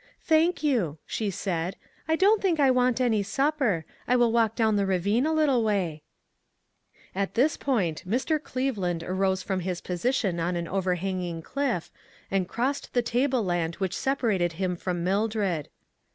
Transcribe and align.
"Thank 0.33 0.63
you," 0.63 0.97
she 1.05 1.29
said," 1.29 1.75
I 2.09 2.15
don't 2.15 2.41
think 2.41 2.59
I 2.59 2.71
want 2.71 2.99
any 2.99 3.21
supper. 3.21 3.85
I 4.07 4.15
will 4.15 4.31
walk 4.31 4.55
down 4.55 4.75
the 4.75 4.87
ravine 4.87 5.27
a 5.27 5.31
little 5.31 5.63
way." 5.63 6.01
SOCIETY 6.89 6.97
CIRCLES. 6.97 7.21
89 7.21 7.21
At 7.21 7.33
this 7.35 7.57
point 7.57 8.03
Mr. 8.09 8.43
Cleveland 8.43 9.03
arose 9.03 9.43
from 9.43 9.59
his 9.59 9.79
position 9.79 10.39
on 10.39 10.55
an 10.55 10.67
overhanging 10.67 11.43
cliff 11.43 11.91
and 12.31 12.49
crossed 12.49 12.93
the 12.95 13.03
table 13.03 13.43
land 13.43 13.75
which 13.75 13.95
separated 13.95 14.53
him 14.53 14.75
from 14.75 15.03
Mildred. 15.03 15.69